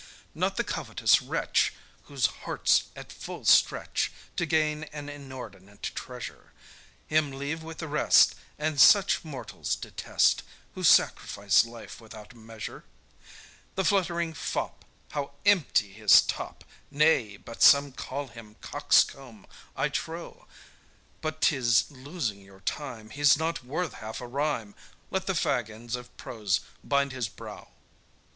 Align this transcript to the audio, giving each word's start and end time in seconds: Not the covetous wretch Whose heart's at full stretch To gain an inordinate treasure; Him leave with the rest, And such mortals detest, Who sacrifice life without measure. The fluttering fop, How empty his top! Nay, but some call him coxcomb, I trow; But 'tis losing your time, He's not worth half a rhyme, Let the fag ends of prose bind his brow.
Not 0.33 0.57
the 0.57 0.63
covetous 0.63 1.21
wretch 1.21 1.73
Whose 2.05 2.25
heart's 2.25 2.85
at 2.95 3.11
full 3.11 3.45
stretch 3.45 4.11
To 4.35 4.47
gain 4.47 4.85
an 4.85 5.09
inordinate 5.09 5.91
treasure; 5.93 6.53
Him 7.05 7.29
leave 7.31 7.61
with 7.61 7.77
the 7.77 7.87
rest, 7.87 8.33
And 8.57 8.81
such 8.81 9.23
mortals 9.23 9.75
detest, 9.75 10.41
Who 10.73 10.83
sacrifice 10.83 11.65
life 11.65 12.01
without 12.01 12.33
measure. 12.33 12.83
The 13.75 13.85
fluttering 13.85 14.33
fop, 14.33 14.85
How 15.11 15.33
empty 15.45 15.93
his 15.93 16.23
top! 16.23 16.63
Nay, 16.89 17.37
but 17.37 17.61
some 17.61 17.91
call 17.91 18.29
him 18.29 18.55
coxcomb, 18.59 19.45
I 19.75 19.89
trow; 19.89 20.47
But 21.21 21.41
'tis 21.41 21.91
losing 21.91 22.41
your 22.41 22.61
time, 22.61 23.11
He's 23.11 23.37
not 23.37 23.63
worth 23.63 23.93
half 23.93 24.19
a 24.19 24.25
rhyme, 24.25 24.73
Let 25.11 25.27
the 25.27 25.33
fag 25.33 25.69
ends 25.69 25.95
of 25.95 26.17
prose 26.17 26.61
bind 26.83 27.11
his 27.11 27.29
brow. 27.29 27.67